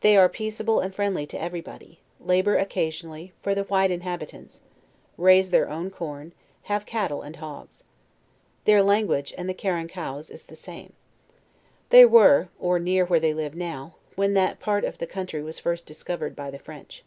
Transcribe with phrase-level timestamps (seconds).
[0.00, 4.26] They arc peaceable and friend ly to every body; labor, occasionally, for the white inhabi
[4.26, 4.62] tants:
[5.16, 7.84] raise their own com; have cattle and hogs.
[8.64, 10.92] Their lan guage and the Carankouas is the same.
[11.90, 13.34] They were, or near where they now
[14.10, 17.04] live, when that part of the country was first discovered by the French.